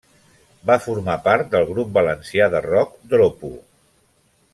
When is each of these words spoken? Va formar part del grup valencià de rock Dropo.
Va 0.69 0.77
formar 0.85 1.17
part 1.27 1.51
del 1.51 1.67
grup 1.73 1.91
valencià 1.97 2.47
de 2.55 2.63
rock 2.67 2.97
Dropo. 3.13 3.53